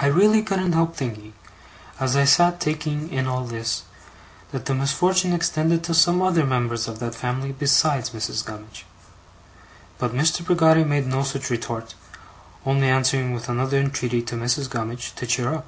I 0.00 0.06
really 0.06 0.44
couldn't 0.44 0.74
help 0.74 0.94
thinking, 0.94 1.32
as 1.98 2.14
I 2.14 2.24
sat 2.24 2.60
taking 2.60 3.10
in 3.12 3.26
all 3.26 3.44
this, 3.44 3.82
that 4.52 4.66
the 4.66 4.76
misfortune 4.76 5.32
extended 5.32 5.82
to 5.82 5.92
some 5.92 6.22
other 6.22 6.46
members 6.46 6.86
of 6.86 7.00
that 7.00 7.16
family 7.16 7.50
besides 7.50 8.10
Mrs. 8.10 8.44
Gummidge. 8.46 8.86
But 9.98 10.14
Mr. 10.14 10.46
Peggotty 10.46 10.84
made 10.84 11.08
no 11.08 11.24
such 11.24 11.50
retort, 11.50 11.96
only 12.64 12.86
answering 12.88 13.34
with 13.34 13.48
another 13.48 13.76
entreaty 13.78 14.22
to 14.22 14.36
Mrs. 14.36 14.70
Gummidge 14.70 15.16
to 15.16 15.26
cheer 15.26 15.52
up. 15.52 15.66